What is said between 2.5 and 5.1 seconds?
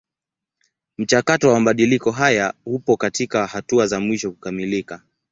upo katika hatua za mwisho kukamilika.